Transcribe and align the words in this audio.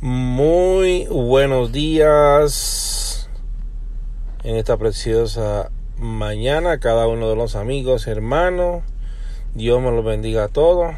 Muy 0.00 1.06
buenos 1.06 1.72
días 1.72 3.30
en 4.42 4.56
esta 4.56 4.76
preciosa 4.76 5.70
mañana, 5.96 6.78
cada 6.78 7.06
uno 7.06 7.30
de 7.30 7.36
los 7.36 7.56
amigos, 7.56 8.06
hermanos. 8.06 8.82
Dios 9.54 9.80
me 9.80 9.92
los 9.92 10.04
bendiga 10.04 10.44
a 10.44 10.48
todos. 10.48 10.94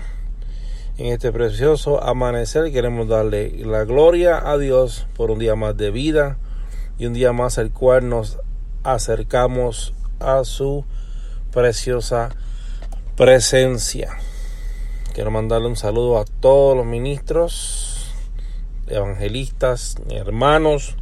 En 0.96 1.06
este 1.06 1.30
precioso 1.30 2.02
amanecer 2.02 2.72
queremos 2.72 3.06
darle 3.06 3.50
la 3.64 3.84
gloria 3.84 4.38
a 4.50 4.58
Dios 4.58 5.06
por 5.14 5.30
un 5.30 5.38
día 5.38 5.54
más 5.54 5.76
de 5.76 5.90
vida 5.90 6.38
y 6.98 7.06
un 7.06 7.12
día 7.12 7.32
más 7.32 7.58
al 7.58 7.72
cual 7.72 8.08
nos 8.08 8.38
acercamos 8.82 9.94
a 10.18 10.42
su 10.42 10.84
preciosa 11.52 12.30
presencia. 13.14 14.16
Quiero 15.14 15.30
mandarle 15.30 15.68
un 15.68 15.76
saludo 15.76 16.18
a 16.18 16.24
todos 16.40 16.76
los 16.76 16.86
ministros 16.86 17.95
evangelistas, 18.88 19.96
hermanos, 20.10 20.96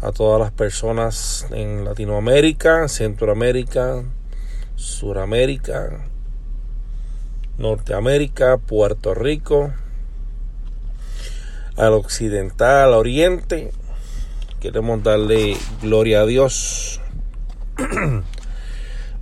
a 0.00 0.12
todas 0.12 0.40
las 0.40 0.52
personas 0.52 1.46
en 1.50 1.84
Latinoamérica, 1.84 2.88
Centroamérica, 2.88 4.04
Suramérica, 4.76 6.06
Norteamérica, 7.58 8.58
Puerto 8.58 9.14
Rico, 9.14 9.72
al 11.76 11.92
occidental, 11.94 12.88
al 12.88 12.94
oriente. 12.94 13.72
Queremos 14.60 15.02
darle 15.02 15.56
gloria 15.82 16.20
a 16.20 16.26
Dios. 16.26 17.00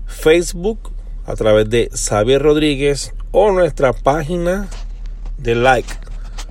Facebook 0.07 0.93
a 1.27 1.35
través 1.35 1.69
de 1.71 1.91
Xavier 1.95 2.43
Rodríguez 2.43 3.15
o 3.31 3.53
nuestra 3.53 3.93
página 3.93 4.69
de 5.39 5.55
like 5.55 5.89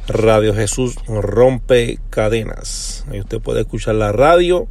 Radio 0.08 0.56
Jesús 0.56 0.96
Rompe 1.08 2.00
Cadenas. 2.10 3.06
Ahí 3.12 3.20
usted 3.20 3.40
puede 3.40 3.62
escuchar 3.62 3.96
la 3.96 4.12
radio 4.12 4.68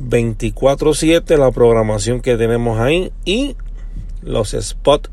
24/7, 0.00 1.36
la 1.36 1.52
programación 1.52 2.20
que 2.20 2.36
tenemos 2.36 2.80
ahí 2.80 3.12
y 3.24 3.56
los 4.22 4.56
spots 4.58 5.10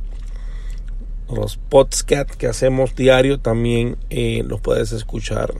los 1.29 1.57
podcasts 1.57 2.35
que 2.37 2.47
hacemos 2.47 2.95
diario 2.95 3.39
también 3.39 3.97
eh, 4.09 4.43
los 4.45 4.61
puedes 4.61 4.91
escuchar 4.91 5.53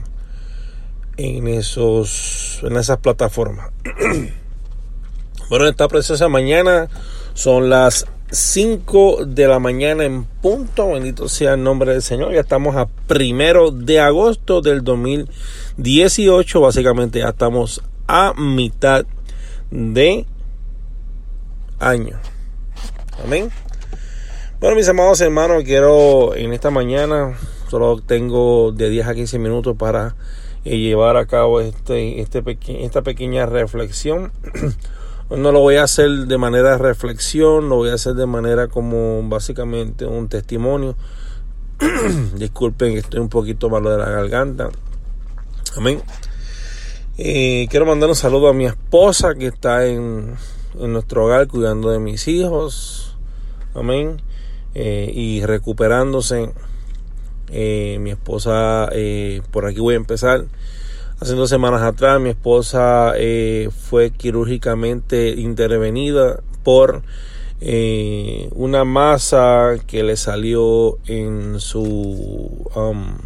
en 1.16 1.48
esos 1.48 2.60
en 2.62 2.76
esas 2.76 2.98
plataformas. 2.98 3.70
Bueno 5.48 5.66
esta 5.66 5.88
preciosa 5.88 6.28
mañana 6.28 6.88
son 7.32 7.70
las 7.70 8.04
5 8.30 9.24
de 9.24 9.48
la 9.48 9.58
mañana 9.58 10.04
en 10.04 10.24
punto. 10.24 10.92
Bendito 10.92 11.26
sea 11.26 11.54
el 11.54 11.62
nombre 11.62 11.92
del 11.92 12.02
señor. 12.02 12.34
Ya 12.34 12.40
estamos 12.40 12.76
a 12.76 12.86
primero 12.86 13.70
de 13.70 13.98
agosto 13.98 14.60
del 14.60 14.84
2018 14.84 16.60
básicamente 16.60 17.20
ya 17.20 17.30
estamos 17.30 17.82
a 18.06 18.34
mitad 18.34 19.06
de 19.70 20.26
año. 21.80 22.20
Amén 23.24 23.50
bueno, 24.60 24.74
mis 24.74 24.88
amados 24.88 25.20
hermanos, 25.20 25.62
quiero 25.62 26.34
en 26.34 26.52
esta 26.52 26.70
mañana, 26.70 27.38
solo 27.70 28.00
tengo 28.00 28.72
de 28.72 28.90
10 28.90 29.06
a 29.06 29.14
15 29.14 29.38
minutos 29.38 29.76
para 29.76 30.16
eh, 30.64 30.78
llevar 30.78 31.16
a 31.16 31.26
cabo 31.26 31.60
este, 31.60 32.20
este 32.20 32.42
esta 32.84 33.02
pequeña 33.02 33.46
reflexión. 33.46 34.32
no 35.30 35.52
lo 35.52 35.60
voy 35.60 35.76
a 35.76 35.84
hacer 35.84 36.10
de 36.26 36.38
manera 36.38 36.76
reflexión, 36.76 37.68
lo 37.68 37.76
voy 37.76 37.90
a 37.90 37.94
hacer 37.94 38.14
de 38.14 38.26
manera 38.26 38.66
como 38.66 39.22
básicamente 39.28 40.06
un 40.06 40.28
testimonio. 40.28 40.96
Disculpen 42.34 42.94
que 42.94 42.98
estoy 42.98 43.20
un 43.20 43.28
poquito 43.28 43.70
malo 43.70 43.90
de 43.90 43.98
la 43.98 44.10
garganta. 44.10 44.70
Amén. 45.76 46.02
Eh, 47.16 47.68
quiero 47.70 47.86
mandar 47.86 48.08
un 48.08 48.16
saludo 48.16 48.48
a 48.48 48.54
mi 48.54 48.66
esposa 48.66 49.36
que 49.36 49.46
está 49.46 49.86
en 49.86 50.34
nuestro 50.74 51.26
hogar 51.26 51.46
cuidando 51.46 51.90
de 51.90 52.00
mis 52.00 52.26
hijos. 52.26 53.16
Amén. 53.76 54.20
Eh, 54.74 55.10
y 55.14 55.44
recuperándose. 55.44 56.52
Eh, 57.50 57.98
mi 58.00 58.10
esposa, 58.10 58.88
eh, 58.92 59.42
por 59.50 59.66
aquí 59.66 59.80
voy 59.80 59.94
a 59.94 59.96
empezar. 59.96 60.44
Hace 61.20 61.34
dos 61.34 61.48
semanas 61.48 61.82
atrás 61.82 62.20
mi 62.20 62.30
esposa 62.30 63.12
fue 63.76 64.10
quirúrgicamente 64.10 65.30
intervenida 65.30 66.40
por 66.62 67.02
una 68.54 68.84
masa 68.84 69.78
que 69.88 70.04
le 70.04 70.16
salió 70.16 70.98
en 71.06 71.58
su, 71.58 72.70
um, 72.72 73.18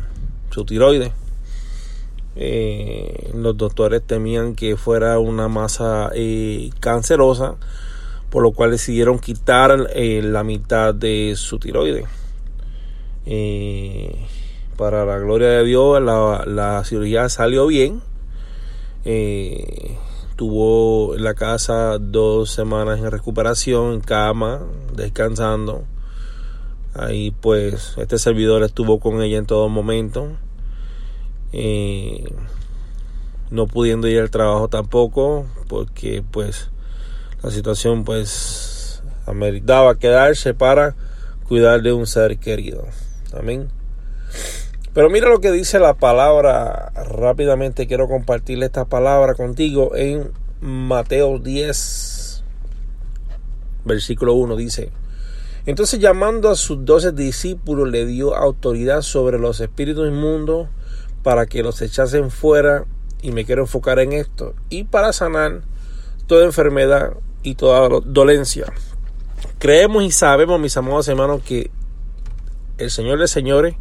su 0.50 0.64
tiroides. 0.64 1.12
los 3.34 3.56
doctores 3.58 4.00
temían 4.06 4.54
que 4.54 4.78
fuera 4.78 5.18
una 5.18 5.48
masa 5.48 6.10
cancerosa 6.80 7.56
por 8.32 8.42
lo 8.42 8.52
cual 8.52 8.70
decidieron 8.70 9.18
quitar 9.18 9.90
eh, 9.94 10.22
la 10.22 10.42
mitad 10.42 10.94
de 10.94 11.34
su 11.36 11.58
tiroides. 11.58 12.06
Eh, 13.26 14.26
para 14.78 15.04
la 15.04 15.18
gloria 15.18 15.48
de 15.48 15.64
Dios, 15.64 16.02
la, 16.02 16.82
cirugía 16.86 17.28
salió 17.28 17.66
bien. 17.66 18.00
Eh, 19.04 19.98
tuvo 20.36 21.14
en 21.14 21.24
la 21.24 21.34
casa 21.34 21.98
dos 21.98 22.50
semanas 22.50 23.00
en 23.00 23.10
recuperación, 23.10 23.92
en 23.92 24.00
cama, 24.00 24.62
descansando. 24.96 25.84
Ahí 26.94 27.32
pues 27.32 27.96
este 27.98 28.16
servidor 28.16 28.62
estuvo 28.62 28.98
con 28.98 29.20
ella 29.20 29.36
en 29.36 29.46
todo 29.46 29.68
momento. 29.68 30.30
no 33.50 33.66
pudiendo 33.66 34.08
ir 34.08 34.20
al 34.20 34.30
trabajo 34.30 34.68
tampoco, 34.68 35.44
porque 35.68 36.24
pues 36.30 36.70
la 37.42 37.50
situación 37.50 38.04
pues 38.04 39.02
ameritaba 39.26 39.98
quedarse 39.98 40.54
para 40.54 40.94
cuidar 41.48 41.82
de 41.82 41.92
un 41.92 42.06
ser 42.06 42.38
querido. 42.38 42.86
Amén. 43.32 43.68
Pero 44.94 45.10
mira 45.10 45.28
lo 45.28 45.40
que 45.40 45.50
dice 45.50 45.78
la 45.78 45.94
palabra. 45.94 46.92
Rápidamente 46.94 47.86
quiero 47.86 48.08
compartirle 48.08 48.66
esta 48.66 48.84
palabra 48.84 49.34
contigo 49.34 49.96
en 49.96 50.30
Mateo 50.60 51.38
10, 51.38 52.44
versículo 53.84 54.34
1 54.34 54.56
dice. 54.56 54.92
Entonces 55.64 56.00
llamando 56.00 56.50
a 56.50 56.56
sus 56.56 56.84
doce 56.84 57.12
discípulos 57.12 57.88
le 57.88 58.04
dio 58.04 58.34
autoridad 58.34 59.02
sobre 59.02 59.38
los 59.38 59.60
espíritus 59.60 60.08
inmundos 60.08 60.68
para 61.22 61.46
que 61.46 61.62
los 61.62 61.80
echasen 61.82 62.30
fuera 62.30 62.84
y 63.22 63.30
me 63.30 63.44
quiero 63.44 63.62
enfocar 63.62 64.00
en 64.00 64.12
esto 64.12 64.54
y 64.70 64.84
para 64.84 65.12
sanar 65.12 65.62
toda 66.26 66.44
enfermedad 66.44 67.14
y 67.42 67.54
toda 67.54 67.88
dolencia. 68.04 68.72
Creemos 69.58 70.04
y 70.04 70.10
sabemos, 70.10 70.60
mis 70.60 70.76
amados 70.76 71.08
hermanos, 71.08 71.42
que 71.42 71.70
el 72.78 72.90
Señor 72.90 73.18
de 73.20 73.28
señores 73.28 73.74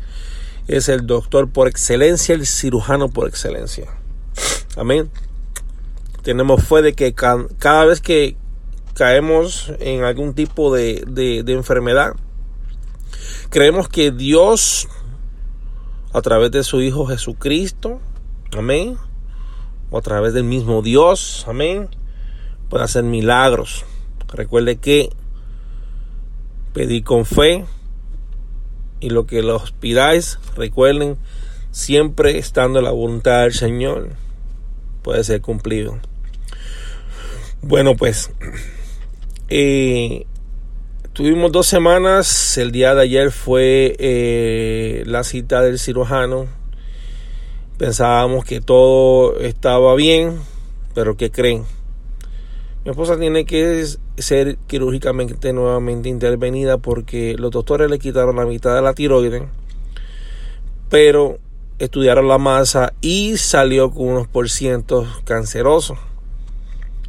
es 0.67 0.89
el 0.89 1.05
doctor 1.07 1.49
por 1.49 1.67
excelencia, 1.67 2.35
el 2.35 2.45
cirujano 2.45 3.09
por 3.09 3.27
excelencia. 3.27 3.87
Amén. 4.77 5.09
Tenemos 6.23 6.63
fe 6.63 6.81
de 6.81 6.93
que 6.93 7.13
cada 7.13 7.85
vez 7.85 7.99
que 7.99 8.37
caemos 8.93 9.71
en 9.79 10.03
algún 10.03 10.33
tipo 10.33 10.73
de, 10.73 11.03
de 11.07 11.53
enfermedad, 11.53 12.13
creemos 13.49 13.89
que 13.89 14.11
Dios, 14.11 14.87
a 16.13 16.21
través 16.21 16.51
de 16.51 16.63
su 16.63 16.81
Hijo 16.81 17.07
Jesucristo, 17.07 17.99
amén, 18.51 18.97
o 19.89 19.97
a 19.97 20.01
través 20.01 20.33
del 20.33 20.43
mismo 20.43 20.81
Dios, 20.81 21.45
amén, 21.47 21.89
puede 22.71 22.85
hacer 22.85 23.03
milagros. 23.03 23.83
Recuerde 24.33 24.77
que 24.77 25.09
pedí 26.73 27.01
con 27.01 27.25
fe 27.25 27.65
y 29.01 29.09
lo 29.09 29.27
que 29.27 29.43
los 29.43 29.73
pidáis, 29.73 30.39
recuerden, 30.55 31.17
siempre 31.71 32.37
estando 32.37 32.79
en 32.79 32.85
la 32.85 32.91
voluntad 32.91 33.41
del 33.41 33.53
Señor, 33.53 34.11
puede 35.01 35.21
ser 35.25 35.41
cumplido. 35.41 35.99
Bueno, 37.61 37.97
pues 37.97 38.31
eh, 39.49 40.25
tuvimos 41.11 41.51
dos 41.51 41.67
semanas. 41.67 42.57
El 42.57 42.71
día 42.71 42.95
de 42.95 43.01
ayer 43.01 43.31
fue 43.31 43.97
eh, 43.99 45.03
la 45.07 45.25
cita 45.25 45.61
del 45.61 45.77
cirujano. 45.77 46.47
Pensábamos 47.77 48.45
que 48.45 48.61
todo 48.61 49.37
estaba 49.41 49.93
bien, 49.95 50.39
pero 50.93 51.17
¿qué 51.17 51.31
creen? 51.31 51.65
Mi 52.83 52.89
esposa 52.89 53.15
tiene 53.19 53.45
que 53.45 53.85
ser 54.17 54.57
quirúrgicamente 54.65 55.53
nuevamente 55.53 56.09
intervenida 56.09 56.79
porque 56.79 57.35
los 57.37 57.51
doctores 57.51 57.91
le 57.91 57.99
quitaron 57.99 58.37
la 58.37 58.45
mitad 58.45 58.73
de 58.73 58.81
la 58.81 58.95
tiroides, 58.95 59.43
pero 60.89 61.37
estudiaron 61.77 62.27
la 62.27 62.39
masa 62.39 62.93
y 62.99 63.37
salió 63.37 63.91
con 63.91 64.07
unos 64.07 64.27
porcientos 64.27 65.07
cancerosos. 65.25 65.99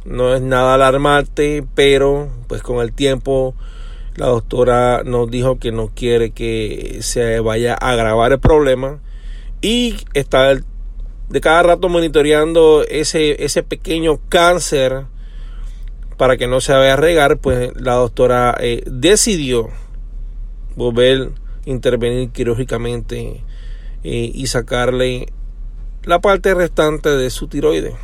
No 0.05 0.35
es 0.35 0.41
nada 0.41 0.75
alarmante, 0.75 1.65
pero 1.73 2.29
pues 2.47 2.61
con 2.61 2.77
el 2.77 2.93
tiempo 2.93 3.55
la 4.15 4.27
doctora 4.27 5.01
nos 5.03 5.31
dijo 5.31 5.57
que 5.57 5.71
no 5.71 5.87
quiere 5.87 6.29
que 6.29 6.99
se 7.01 7.39
vaya 7.39 7.73
a 7.73 7.93
agravar 7.93 8.31
el 8.31 8.39
problema 8.39 8.99
y 9.59 9.95
está 10.13 10.53
de 10.53 11.41
cada 11.41 11.63
rato 11.63 11.89
monitoreando 11.89 12.85
ese, 12.87 13.43
ese 13.43 13.63
pequeño 13.63 14.19
cáncer 14.29 15.05
para 16.23 16.37
que 16.37 16.47
no 16.47 16.61
se 16.61 16.71
vaya 16.71 16.93
a 16.93 16.95
regar, 16.95 17.37
pues 17.39 17.71
la 17.75 17.95
doctora 17.95 18.55
eh, 18.57 18.81
decidió 18.85 19.67
volver 20.77 21.31
a 21.67 21.69
intervenir 21.69 22.29
quirúrgicamente 22.29 23.43
eh, 24.05 24.31
y 24.33 24.47
sacarle 24.47 25.25
la 26.03 26.21
parte 26.21 26.53
restante 26.53 27.09
de 27.09 27.29
su 27.29 27.49
tiroides. 27.49 27.95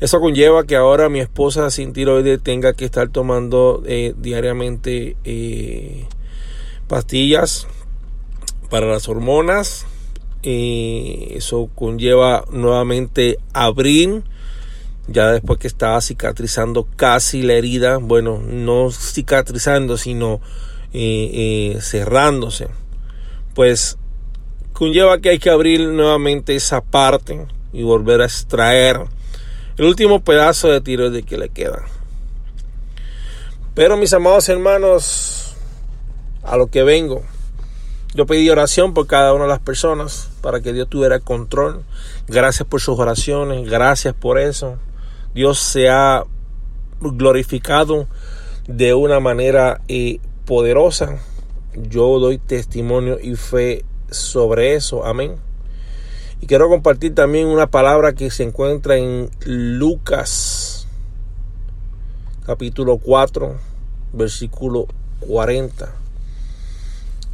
Eso 0.00 0.20
conlleva 0.20 0.64
que 0.64 0.76
ahora 0.76 1.10
mi 1.10 1.20
esposa 1.20 1.70
sin 1.70 1.92
tiroides 1.92 2.42
tenga 2.42 2.72
que 2.72 2.86
estar 2.86 3.10
tomando 3.10 3.82
eh, 3.84 4.14
diariamente 4.16 5.18
eh, 5.24 6.06
pastillas 6.86 7.66
para 8.70 8.86
las 8.86 9.06
hormonas. 9.06 9.84
eso 10.42 11.68
conlleva 11.74 12.46
nuevamente 12.50 13.38
abrir, 13.52 14.22
ya 15.08 15.32
después 15.32 15.58
que 15.58 15.66
estaba 15.66 16.00
cicatrizando 16.00 16.86
casi 16.96 17.42
la 17.42 17.54
herida, 17.54 17.96
bueno, 17.96 18.40
no 18.46 18.90
cicatrizando, 18.90 19.96
sino 19.96 20.40
cerrándose. 20.92 22.68
Pues 23.54 23.98
conlleva 24.72 25.18
que 25.18 25.30
hay 25.30 25.38
que 25.38 25.50
abrir 25.50 25.88
nuevamente 25.88 26.54
esa 26.54 26.80
parte 26.80 27.46
y 27.72 27.82
volver 27.82 28.20
a 28.20 28.26
extraer 28.26 29.00
el 29.76 29.84
último 29.84 30.20
pedazo 30.20 30.68
de 30.68 30.80
tiroides 30.80 31.24
que 31.24 31.38
le 31.38 31.48
queda. 31.48 31.84
Pero 33.74 33.96
mis 33.96 34.12
amados 34.12 34.48
hermanos, 34.48 35.56
a 36.42 36.56
lo 36.56 36.68
que 36.68 36.82
vengo, 36.82 37.22
yo 38.14 38.26
pedí 38.26 38.48
oración 38.50 38.94
por 38.94 39.06
cada 39.06 39.32
una 39.34 39.44
de 39.44 39.50
las 39.50 39.60
personas 39.60 40.30
para 40.40 40.60
que 40.60 40.72
Dios 40.72 40.88
tuviera 40.88 41.20
control. 41.20 41.84
Gracias 42.26 42.66
por 42.66 42.80
sus 42.80 42.98
oraciones, 42.98 43.68
gracias 43.68 44.14
por 44.14 44.38
eso. 44.38 44.78
Dios 45.34 45.58
se 45.58 45.88
ha 45.88 46.24
glorificado 47.00 48.08
de 48.66 48.94
una 48.94 49.20
manera 49.20 49.80
eh, 49.88 50.20
poderosa. 50.44 51.18
Yo 51.74 52.18
doy 52.18 52.38
testimonio 52.38 53.18
y 53.20 53.36
fe 53.36 53.84
sobre 54.10 54.74
eso. 54.74 55.04
Amén. 55.04 55.36
Y 56.40 56.46
quiero 56.46 56.68
compartir 56.68 57.14
también 57.14 57.48
una 57.48 57.66
palabra 57.66 58.14
que 58.14 58.30
se 58.30 58.44
encuentra 58.44 58.96
en 58.96 59.30
Lucas 59.44 60.78
capítulo 62.48 62.96
4, 62.96 63.58
versículo 64.14 64.86
40. 65.20 65.92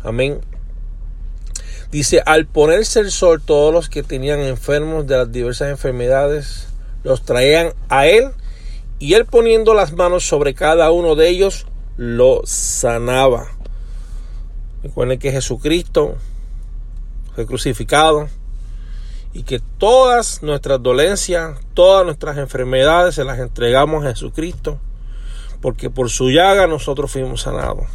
Amén. 0.02 0.40
Dice, 1.93 2.20
al 2.26 2.47
ponerse 2.47 2.99
el 2.99 3.12
sol, 3.12 3.40
todos 3.40 3.73
los 3.73 3.88
que 3.88 4.02
tenían 4.02 4.40
enfermos 4.40 5.06
de 5.06 5.17
las 5.17 5.31
diversas 5.31 5.70
enfermedades 5.70 6.67
los 7.05 7.23
traían 7.23 7.73
a 7.89 8.06
él 8.06 8.33
y 8.99 9.15
él 9.15 9.27
poniendo 9.27 9.75
las 9.75 9.93
manos 9.93 10.27
sobre 10.27 10.55
cada 10.55 10.91
uno 10.91 11.15
de 11.15 11.29
ellos 11.29 11.67
lo 11.97 12.41
sanaba. 12.45 13.49
Recuerden 14.83 15.19
que 15.19 15.31
Jesucristo 15.31 16.17
fue 17.35 17.47
crucificado 17.47 18.29
y 19.33 19.43
que 19.43 19.61
todas 19.79 20.43
nuestras 20.43 20.83
dolencias, 20.83 21.59
todas 21.75 22.05
nuestras 22.05 22.39
enfermedades 22.39 23.17
se 23.17 23.25
las 23.25 23.39
entregamos 23.39 24.05
a 24.05 24.11
Jesucristo, 24.11 24.79
porque 25.61 25.91
por 25.91 26.09
su 26.09 26.31
llaga 26.31 26.67
nosotros 26.67 27.11
fuimos 27.11 27.43
sanados. 27.43 27.87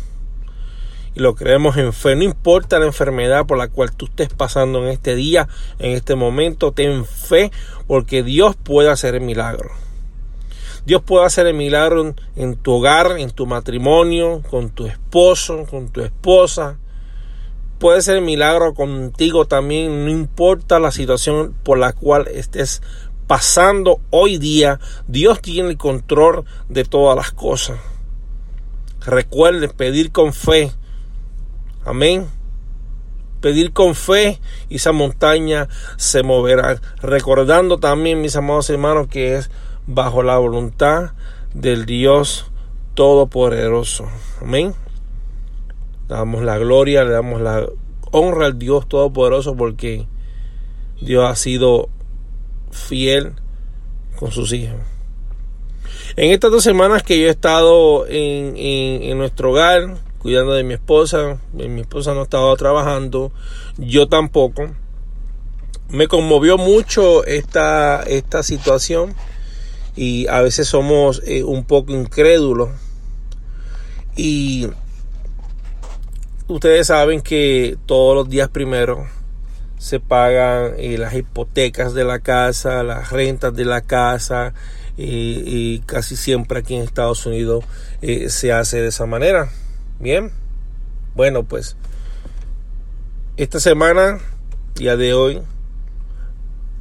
Y 1.16 1.20
lo 1.20 1.36
creemos 1.36 1.78
en 1.78 1.94
fe, 1.94 2.16
no 2.16 2.24
importa 2.24 2.80
la 2.80 2.86
enfermedad 2.86 3.46
por 3.46 3.58
la 3.58 3.68
cual 3.68 3.92
tú 3.92 4.06
estés 4.06 4.30
pasando 4.30 4.84
en 4.84 4.90
este 4.90 5.16
día, 5.16 5.48
en 5.80 5.92
este 5.92 6.16
momento, 6.16 6.72
ten 6.72 7.06
fe, 7.06 7.52
porque 7.88 8.24
Dios 8.24 8.56
puede 8.56 8.90
hacer 8.90 9.16
el 9.16 9.22
milagro. 9.22 9.70
Dios 10.86 11.02
puede 11.02 11.26
hacer 11.26 11.48
el 11.48 11.56
milagro 11.56 12.16
en 12.36 12.56
tu 12.56 12.74
hogar, 12.74 13.20
en 13.20 13.32
tu 13.32 13.46
matrimonio, 13.46 14.42
con 14.50 14.70
tu 14.70 14.88
esposo, 14.88 15.66
con 15.70 15.90
tu 15.90 16.02
esposa, 16.02 16.78
puede 17.80 18.02
ser 18.02 18.22
milagro 18.22 18.74
contigo 18.74 19.46
también, 19.46 20.06
no 20.06 20.12
importa 20.12 20.80
la 20.80 20.92
situación 20.92 21.56
por 21.64 21.80
la 21.80 21.94
cual 21.94 22.28
estés 22.28 22.82
pasando 23.26 24.02
hoy 24.10 24.38
día, 24.38 24.80
Dios 25.08 25.42
tiene 25.42 25.70
el 25.70 25.78
control 25.78 26.44
de 26.68 26.84
todas 26.84 27.16
las 27.16 27.32
cosas. 27.32 27.80
Recuerde 29.06 29.70
pedir 29.70 30.12
con 30.12 30.34
fe. 30.34 30.72
Amén. 31.90 32.28
Pedir 33.42 33.74
con 33.74 33.96
fe 33.96 34.40
y 34.70 34.76
esa 34.76 34.92
montaña 34.92 35.68
se 35.98 36.24
moverá. 36.24 36.80
Recordando 37.02 37.80
también, 37.80 38.22
mis 38.22 38.36
amados 38.36 38.70
hermanos, 38.70 39.08
que 39.08 39.36
es 39.36 39.50
bajo 39.88 40.24
la 40.24 40.38
voluntad 40.38 41.14
del 41.54 41.86
Dios 41.86 42.52
Todopoderoso. 42.94 44.08
Amén 44.42 44.74
damos 46.10 46.44
la 46.44 46.58
gloria, 46.58 47.04
le 47.04 47.12
damos 47.12 47.40
la 47.40 47.66
honra 48.12 48.48
al 48.48 48.60
Dios 48.60 48.88
Todopoderoso 48.90 49.56
porque 49.56 50.08
Dios 51.00 51.24
ha 51.30 51.36
sido 51.36 51.88
fiel 52.72 53.34
con 54.18 54.32
sus 54.32 54.52
hijos. 54.52 54.80
En 56.16 56.32
estas 56.32 56.52
dos 56.52 56.64
semanas 56.64 57.04
que 57.04 57.20
yo 57.20 57.28
he 57.28 57.30
estado 57.30 58.08
en, 58.08 58.58
en, 58.58 59.18
nuestro 59.18 59.52
hogar, 59.52 59.98
cuidando 60.20 60.54
de 60.54 60.64
mi 60.64 60.74
esposa, 60.74 61.40
mi 61.54 61.82
esposa 61.82 62.14
no 62.14 62.24
estaba 62.24 62.56
trabajando, 62.56 63.32
yo 63.78 64.08
tampoco. 64.08 64.70
Me 65.90 66.08
conmovió 66.08 66.58
mucho 66.58 67.26
esta, 67.26 68.04
esta 68.04 68.44
situación 68.44 69.16
y 69.96 70.28
a 70.28 70.42
veces 70.42 70.68
somos 70.68 71.22
eh, 71.26 71.44
un 71.44 71.64
poco 71.64 71.94
incrédulos. 71.94 72.70
Y 74.16 74.68
ustedes 76.48 76.88
saben 76.88 77.22
que 77.22 77.78
todos 77.86 78.16
los 78.16 78.30
días 78.30 78.50
primero 78.50 79.08
se 79.78 80.00
pagan 80.00 80.74
eh, 80.78 80.98
las 80.98 81.14
hipotecas 81.14 81.94
de 81.94 82.04
la 82.04 82.20
casa, 82.20 82.84
las 82.84 83.12
rentas 83.12 83.56
de 83.56 83.66
la 83.66 83.82
casa 83.82 84.54
y, 84.98 85.80
casi 85.86 86.18
siempre 86.18 86.60
aquí 86.60 86.76
en 86.76 86.84
Estados 86.84 87.26
Unidos 87.26 87.64
eh, 88.02 88.30
se 88.30 88.52
hace 88.52 88.82
de 88.82 88.90
esa 88.90 89.06
manera. 89.06 89.50
Bien, 90.00 90.32
bueno 91.14 91.44
pues 91.44 91.76
esta 93.36 93.60
semana, 93.60 94.20
día 94.76 94.96
de 94.96 95.14
hoy, 95.14 95.42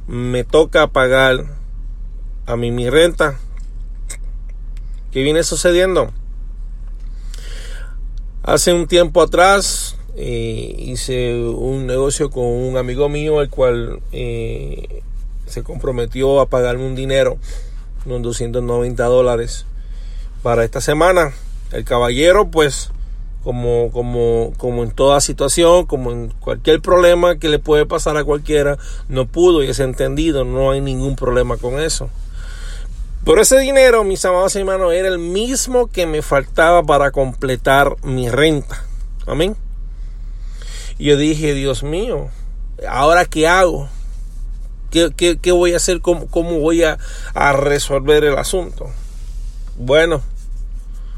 me 0.07 0.45
toca 0.45 0.87
pagar 0.87 1.45
a 2.45 2.55
mí 2.55 2.71
mi 2.71 2.89
renta. 2.89 3.37
¿Qué 5.11 5.21
viene 5.23 5.43
sucediendo? 5.43 6.11
Hace 8.43 8.73
un 8.73 8.87
tiempo 8.87 9.21
atrás 9.21 9.97
eh, 10.15 10.75
hice 10.77 11.43
un 11.43 11.87
negocio 11.87 12.29
con 12.29 12.45
un 12.45 12.77
amigo 12.77 13.07
mío, 13.09 13.41
el 13.41 13.49
cual 13.49 14.01
eh, 14.11 15.01
se 15.45 15.63
comprometió 15.63 16.39
a 16.39 16.47
pagarme 16.47 16.85
un 16.85 16.95
dinero, 16.95 17.37
unos 18.05 18.21
290 18.21 19.03
dólares, 19.05 19.65
para 20.41 20.63
esta 20.63 20.81
semana. 20.81 21.33
El 21.71 21.85
caballero, 21.85 22.49
pues, 22.49 22.91
como, 23.43 23.91
como, 23.91 24.53
como 24.57 24.83
en 24.83 24.91
toda 24.91 25.21
situación, 25.21 25.85
como 25.85 26.11
en 26.11 26.29
cualquier 26.39 26.81
problema 26.81 27.37
que 27.37 27.49
le 27.49 27.59
puede 27.59 27.85
pasar 27.85 28.17
a 28.17 28.23
cualquiera, 28.23 28.77
no 29.07 29.27
pudo 29.27 29.63
y 29.63 29.69
es 29.69 29.79
entendido, 29.79 30.43
no 30.43 30.71
hay 30.71 30.81
ningún 30.81 31.15
problema 31.15 31.57
con 31.57 31.79
eso. 31.79 32.09
Pero 33.25 33.41
ese 33.41 33.59
dinero, 33.59 34.03
mis 34.03 34.23
amados 34.25 34.55
hermanos, 34.55 34.93
era 34.93 35.07
el 35.07 35.19
mismo 35.19 35.87
que 35.87 36.05
me 36.05 36.21
faltaba 36.21 36.83
para 36.83 37.11
completar 37.11 37.95
mi 38.03 38.29
renta. 38.29 38.83
Amén. 39.27 39.55
Y 40.97 41.05
yo 41.05 41.17
dije, 41.17 41.53
Dios 41.53 41.83
mío, 41.83 42.29
¿ahora 42.87 43.25
qué 43.25 43.47
hago? 43.47 43.89
¿Qué, 44.89 45.51
voy 45.51 45.73
a 45.73 45.77
hacer? 45.77 46.01
¿Cómo, 46.01 46.25
voy 46.59 46.83
a, 46.83 46.97
a, 47.33 47.53
resolver 47.53 48.23
el 48.23 48.37
asunto? 48.37 48.89
Bueno, 49.77 50.21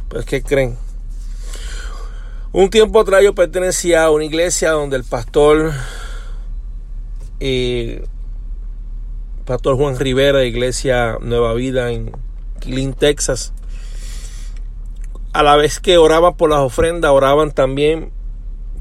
pues 0.10 0.26
¿qué 0.26 0.44
creen? 0.44 0.78
Un 2.54 2.70
tiempo 2.70 3.00
atrás 3.00 3.24
yo 3.24 3.34
pertenecía 3.34 4.04
a 4.04 4.12
una 4.12 4.26
iglesia 4.26 4.72
donde 4.72 4.98
el 4.98 5.06
pastor 5.06 5.72
eh, 7.40 8.04
Pastor 9.46 9.78
Juan 9.78 9.98
Rivera, 9.98 10.44
Iglesia 10.44 11.18
Nueva 11.22 11.54
Vida 11.54 11.92
en 11.92 12.12
Killeen, 12.60 12.94
Texas. 12.94 13.54
A 15.32 15.44
la 15.44 15.56
vez 15.56 15.80
que 15.80 15.98
oraban 15.98 16.36
por 16.36 16.50
las 16.50 16.60
ofrendas, 16.60 17.12
oraban 17.12 17.52
también 17.52 18.12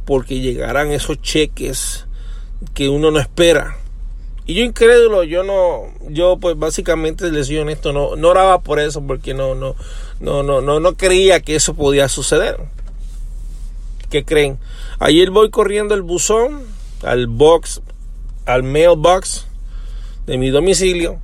porque 0.04 0.40
llegaran 0.40 0.90
esos 0.90 1.22
cheques 1.22 2.06
que 2.74 2.88
uno 2.88 3.12
no 3.12 3.20
espera. 3.20 3.76
Y 4.46 4.54
yo 4.54 4.64
incrédulo, 4.64 5.22
yo 5.22 5.44
no, 5.44 5.84
yo 6.08 6.38
pues 6.38 6.58
básicamente 6.58 7.30
les 7.30 7.46
soy 7.46 7.58
honesto, 7.58 7.92
no, 7.92 8.16
no 8.16 8.30
oraba 8.30 8.62
por 8.62 8.80
eso 8.80 9.00
porque 9.06 9.32
no, 9.32 9.54
no, 9.54 9.76
no, 10.18 10.42
no, 10.42 10.60
no, 10.60 10.80
no 10.80 10.96
creía 10.96 11.38
que 11.40 11.54
eso 11.54 11.74
podía 11.74 12.08
suceder. 12.08 12.58
¿Qué 14.10 14.24
creen? 14.24 14.58
Ayer 14.98 15.30
voy 15.30 15.50
corriendo 15.50 15.94
el 15.94 16.02
buzón 16.02 16.64
al 17.04 17.28
box, 17.28 17.80
al 18.44 18.64
mailbox 18.64 19.46
de 20.26 20.36
mi 20.36 20.50
domicilio. 20.50 21.20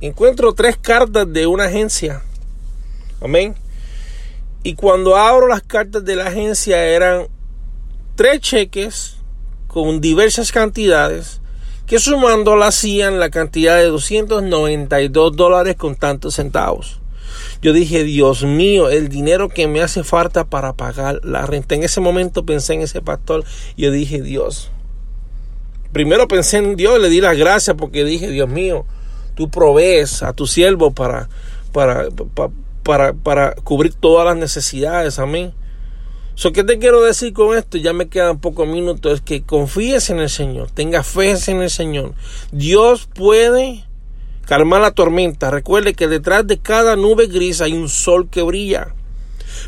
Encuentro 0.00 0.52
tres 0.52 0.76
cartas 0.76 1.32
de 1.32 1.46
una 1.46 1.66
agencia. 1.66 2.22
Amén. 3.20 3.54
Y 4.64 4.74
cuando 4.74 5.16
abro 5.16 5.46
las 5.46 5.62
cartas 5.62 6.04
de 6.04 6.16
la 6.16 6.26
agencia 6.26 6.84
eran 6.84 7.28
tres 8.16 8.40
cheques 8.40 9.16
con 9.68 10.00
diversas 10.00 10.50
cantidades 10.50 11.40
que 11.86 12.00
sumando 12.00 12.56
la 12.56 12.68
hacían 12.68 13.20
la 13.20 13.30
cantidad 13.30 13.76
de 13.76 13.84
292 13.84 15.36
dólares 15.36 15.76
con 15.76 15.94
tantos 15.94 16.34
centavos. 16.34 17.00
Yo 17.62 17.72
dije, 17.72 18.04
Dios 18.04 18.44
mío, 18.44 18.90
el 18.90 19.08
dinero 19.08 19.48
que 19.48 19.66
me 19.68 19.82
hace 19.82 20.04
falta 20.04 20.44
para 20.44 20.74
pagar 20.74 21.20
la 21.24 21.46
renta. 21.46 21.74
En 21.74 21.82
ese 21.82 22.00
momento 22.00 22.44
pensé 22.44 22.74
en 22.74 22.82
ese 22.82 23.00
pastor 23.00 23.44
y 23.76 23.82
yo 23.82 23.90
dije, 23.90 24.22
Dios. 24.22 24.70
Primero 25.92 26.26
pensé 26.26 26.58
en 26.58 26.76
Dios, 26.76 27.00
le 27.00 27.08
di 27.08 27.20
las 27.20 27.36
gracias 27.36 27.76
porque 27.76 28.04
dije, 28.04 28.28
Dios 28.28 28.48
mío, 28.48 28.84
tú 29.34 29.48
provees 29.48 30.22
a 30.22 30.32
tu 30.32 30.46
siervo 30.46 30.90
para, 30.90 31.28
para, 31.72 32.08
para, 32.82 33.12
para, 33.12 33.54
cubrir 33.54 33.94
todas 33.94 34.26
las 34.26 34.36
necesidades. 34.36 35.18
Amén. 35.18 35.54
So, 36.34 36.52
¿Qué 36.52 36.64
te 36.64 36.78
quiero 36.80 37.00
decir 37.00 37.32
con 37.32 37.56
esto? 37.56 37.78
Ya 37.78 37.92
me 37.92 38.08
quedan 38.08 38.40
pocos 38.40 38.66
minutos. 38.66 39.14
Es 39.14 39.20
que 39.20 39.42
confíes 39.42 40.10
en 40.10 40.18
el 40.18 40.30
Señor, 40.30 40.70
tenga 40.72 41.04
fe 41.04 41.34
en 41.46 41.62
el 41.62 41.70
Señor. 41.70 42.14
Dios 42.50 43.08
puede 43.14 43.84
calmar 44.44 44.80
la 44.80 44.90
tormenta. 44.90 45.50
Recuerde 45.50 45.94
que 45.94 46.08
detrás 46.08 46.46
de 46.46 46.58
cada 46.58 46.96
nube 46.96 47.26
gris 47.26 47.60
hay 47.60 47.72
un 47.72 47.88
sol 47.88 48.28
que 48.30 48.42
brilla. 48.42 48.94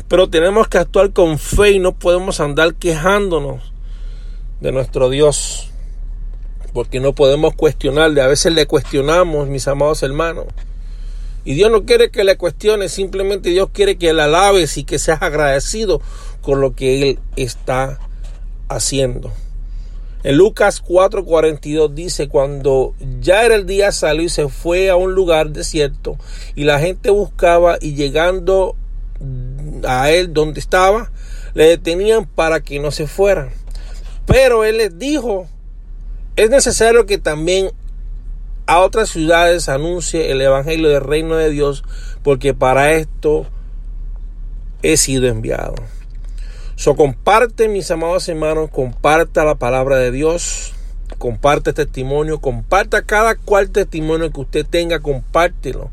Pero 0.07 0.29
tenemos 0.29 0.67
que 0.67 0.77
actuar 0.77 1.11
con 1.11 1.39
fe 1.39 1.71
y 1.71 1.79
no 1.79 1.93
podemos 1.93 2.39
andar 2.39 2.75
quejándonos 2.75 3.73
de 4.61 4.71
nuestro 4.71 5.09
Dios. 5.09 5.69
Porque 6.73 6.99
no 6.99 7.13
podemos 7.13 7.55
cuestionarle. 7.55 8.21
A 8.21 8.27
veces 8.27 8.53
le 8.53 8.67
cuestionamos, 8.67 9.47
mis 9.47 9.67
amados 9.67 10.03
hermanos. 10.03 10.45
Y 11.47 11.53
Dios 11.53 11.71
no 11.71 11.85
quiere 11.85 12.11
que 12.11 12.25
le 12.25 12.35
cuestione, 12.35 12.89
simplemente 12.89 13.49
Dios 13.51 13.69
quiere 13.71 13.97
que 13.97 14.11
le 14.11 14.21
alabes 14.23 14.77
y 14.77 14.83
que 14.83 14.99
seas 14.99 15.21
agradecido 15.21 16.01
con 16.41 16.59
lo 16.59 16.75
que 16.75 17.01
Él 17.11 17.19
está 17.37 17.99
haciendo. 18.67 19.31
En 20.23 20.35
Lucas 20.37 20.83
4:42 20.83 21.93
dice, 21.93 22.27
cuando 22.27 22.93
ya 23.19 23.45
era 23.45 23.55
el 23.55 23.65
día 23.65 23.91
salió 23.91 24.23
y 24.23 24.29
se 24.29 24.49
fue 24.49 24.89
a 24.89 24.95
un 24.95 25.13
lugar 25.13 25.51
desierto 25.51 26.17
y 26.55 26.63
la 26.63 26.79
gente 26.79 27.11
buscaba 27.11 27.77
y 27.79 27.93
llegando 27.93 28.75
a 29.87 30.09
él 30.09 30.33
donde 30.33 30.59
estaba, 30.59 31.11
le 31.53 31.65
detenían 31.65 32.25
para 32.25 32.61
que 32.61 32.79
no 32.79 32.91
se 32.91 33.07
fueran. 33.07 33.49
Pero 34.25 34.65
él 34.65 34.77
les 34.77 34.97
dijo, 34.97 35.47
es 36.35 36.49
necesario 36.49 37.05
que 37.05 37.17
también 37.17 37.71
a 38.65 38.81
otras 38.81 39.09
ciudades 39.09 39.69
anuncie 39.69 40.31
el 40.31 40.41
Evangelio 40.41 40.89
del 40.89 41.01
Reino 41.01 41.35
de 41.35 41.49
Dios, 41.49 41.83
porque 42.21 42.53
para 42.53 42.91
esto 42.93 43.45
he 44.83 44.97
sido 44.97 45.27
enviado. 45.27 45.75
So 46.77 46.95
comparte, 46.95 47.69
mis 47.69 47.89
amados 47.89 48.29
hermanos, 48.29 48.69
comparta 48.69 49.43
la 49.43 49.55
palabra 49.55 49.97
de 49.97 50.11
Dios, 50.11 50.73
comparte 51.17 51.73
testimonio, 51.73 52.39
comparta 52.39 53.01
cada 53.01 53.33
cual 53.33 53.71
testimonio 53.71 54.31
que 54.31 54.41
usted 54.41 54.63
tenga, 54.63 54.99
compártelo 54.99 55.89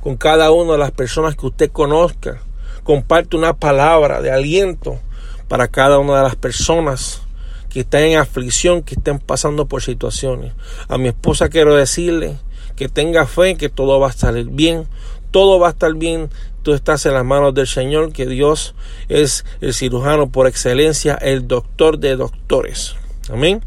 con 0.00 0.16
cada 0.16 0.52
una 0.52 0.74
de 0.74 0.78
las 0.78 0.92
personas 0.92 1.34
que 1.34 1.46
usted 1.46 1.72
conozca. 1.72 2.40
Comparte 2.84 3.36
una 3.36 3.54
palabra 3.54 4.22
de 4.22 4.30
aliento 4.30 5.00
para 5.48 5.66
cada 5.66 5.98
una 5.98 6.18
de 6.18 6.22
las 6.22 6.36
personas 6.36 7.22
que 7.68 7.80
están 7.80 8.02
en 8.02 8.18
aflicción, 8.18 8.84
que 8.84 8.94
estén 8.94 9.18
pasando 9.18 9.66
por 9.66 9.82
situaciones. 9.82 10.52
A 10.86 10.98
mi 10.98 11.08
esposa 11.08 11.48
quiero 11.48 11.74
decirle 11.74 12.38
que 12.76 12.88
tenga 12.88 13.26
fe, 13.26 13.56
que 13.56 13.70
todo 13.70 13.98
va 13.98 14.10
a 14.10 14.12
salir 14.12 14.46
bien, 14.46 14.86
todo 15.32 15.58
va 15.58 15.66
a 15.66 15.70
estar 15.70 15.92
bien 15.94 16.30
tú 16.62 16.72
estás 16.72 17.06
en 17.06 17.14
las 17.14 17.24
manos 17.24 17.54
del 17.54 17.66
Señor, 17.66 18.12
que 18.12 18.26
Dios 18.26 18.74
es 19.08 19.44
el 19.60 19.74
cirujano 19.74 20.30
por 20.30 20.46
excelencia, 20.46 21.14
el 21.14 21.48
doctor 21.48 21.98
de 21.98 22.16
doctores. 22.16 22.96
Amén. 23.30 23.64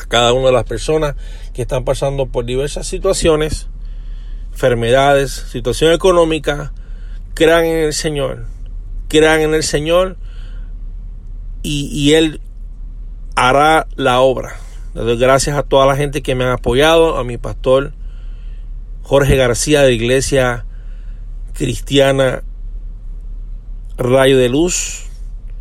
A 0.00 0.06
cada 0.06 0.32
una 0.32 0.46
de 0.46 0.52
las 0.52 0.64
personas 0.64 1.14
que 1.52 1.62
están 1.62 1.84
pasando 1.84 2.26
por 2.26 2.44
diversas 2.44 2.86
situaciones, 2.86 3.68
enfermedades, 4.52 5.32
situación 5.32 5.92
económica, 5.92 6.72
crean 7.34 7.64
en 7.64 7.84
el 7.84 7.92
Señor. 7.92 8.46
Crean 9.08 9.40
en 9.40 9.54
el 9.54 9.62
Señor 9.62 10.16
y, 11.62 12.12
Él 12.12 12.40
hará 13.36 13.86
la 13.96 14.20
obra. 14.20 14.56
Le 14.94 15.02
doy 15.02 15.16
gracias 15.16 15.56
a 15.56 15.62
toda 15.62 15.86
la 15.86 15.96
gente 15.96 16.22
que 16.22 16.34
me 16.34 16.44
ha 16.44 16.54
apoyado, 16.54 17.16
a 17.16 17.24
mi 17.24 17.38
pastor 17.38 17.92
Jorge 19.02 19.36
García 19.36 19.82
de 19.82 19.92
Iglesia 19.92 20.66
cristiana 21.54 22.42
Rayo 23.96 24.36
de 24.36 24.48
Luz, 24.48 25.06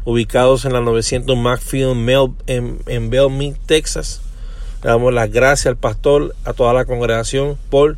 ubicados 0.06 0.66
en 0.66 0.74
la 0.74 0.82
900 0.82 1.38
Macfield 1.38 2.36
en, 2.48 2.80
en 2.88 3.56
Texas. 3.66 4.22
Le 4.84 4.90
damos 4.90 5.14
las 5.14 5.32
gracias 5.32 5.68
al 5.68 5.78
pastor, 5.78 6.36
a 6.44 6.54
toda 6.54 6.74
la 6.74 6.86
congregación 6.86 7.58
por 7.70 7.98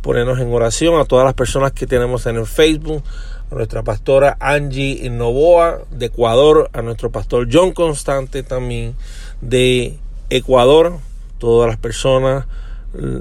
ponernos 0.00 0.40
en 0.40 0.52
oración, 0.52 0.98
a 0.98 1.04
todas 1.04 1.24
las 1.24 1.34
personas 1.34 1.72
que 1.72 1.86
tenemos 1.86 2.26
en 2.26 2.36
el 2.36 2.46
Facebook, 2.46 3.02
a 3.50 3.54
nuestra 3.54 3.82
pastora 3.82 4.36
Angie 4.40 5.08
Novoa 5.10 5.82
de 5.90 6.06
Ecuador, 6.06 6.70
a 6.72 6.82
nuestro 6.82 7.12
pastor 7.12 7.48
John 7.52 7.72
Constante 7.72 8.42
también 8.42 8.94
de 9.40 9.98
Ecuador, 10.30 10.98
todas 11.38 11.68
las 11.68 11.76
personas, 11.76 12.46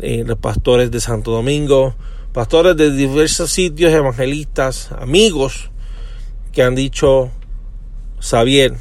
eh, 0.01 0.23
los 0.25 0.37
pastores 0.37 0.89
de 0.89 0.99
Santo 1.01 1.31
Domingo, 1.31 1.95
pastores 2.35 2.75
de 2.75 2.91
diversos 2.91 3.49
sitios, 3.49 3.93
evangelistas, 3.93 4.91
amigos 4.91 5.71
que 6.51 6.63
han 6.63 6.75
dicho, 6.75 7.31
Xavier, 8.19 8.73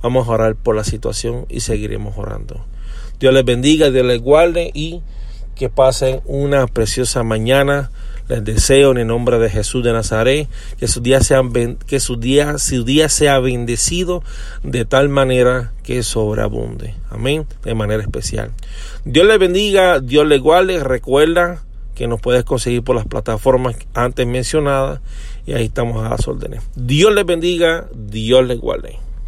vamos 0.00 0.26
a 0.26 0.30
orar 0.30 0.56
por 0.56 0.74
la 0.74 0.84
situación 0.84 1.44
y 1.50 1.60
seguiremos 1.60 2.16
orando. 2.16 2.64
Dios 3.20 3.34
les 3.34 3.44
bendiga, 3.44 3.90
Dios 3.90 4.06
les 4.06 4.22
guarde 4.22 4.70
y 4.72 5.02
que 5.54 5.68
pasen 5.68 6.22
una 6.24 6.66
preciosa 6.66 7.22
mañana. 7.24 7.90
Les 8.26 8.42
deseo 8.42 8.92
en 8.92 8.96
el 8.96 9.06
nombre 9.06 9.38
de 9.38 9.50
Jesús 9.50 9.84
de 9.84 9.92
Nazaret 9.92 10.48
que 10.78 10.88
su 10.88 11.02
día 11.02 11.20
sea, 11.20 11.42
que 11.86 12.00
su 12.00 12.16
día 12.16 13.08
sea 13.10 13.38
bendecido 13.38 14.22
de 14.62 14.86
tal 14.86 15.10
manera 15.10 15.74
que 15.82 16.02
sobreabunde. 16.02 16.94
Amén. 17.10 17.46
De 17.64 17.74
manera 17.74 18.02
especial. 18.02 18.52
Dios 19.04 19.26
les 19.26 19.38
bendiga, 19.38 20.00
Dios 20.00 20.26
les 20.26 20.40
guarde. 20.40 20.82
Recuerda 20.82 21.64
que 21.94 22.06
nos 22.06 22.20
puedes 22.20 22.44
conseguir 22.44 22.82
por 22.82 22.96
las 22.96 23.06
plataformas 23.06 23.76
antes 23.94 24.26
mencionadas 24.26 25.00
y 25.46 25.52
ahí 25.52 25.66
estamos 25.66 26.04
a 26.04 26.10
las 26.10 26.26
órdenes. 26.26 26.62
Dios 26.74 27.14
les 27.14 27.24
bendiga, 27.24 27.86
Dios 27.94 28.46
les 28.46 28.58
guarde. 28.58 29.03